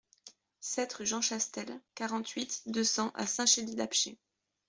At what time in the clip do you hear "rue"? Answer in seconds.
0.93-1.05